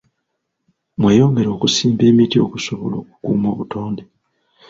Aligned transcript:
Mweyongere 0.99 1.49
okusimba 1.55 2.03
emiti 2.11 2.37
okusobola 2.45 2.95
okukuuma 3.01 3.47
obutonde. 3.53 4.03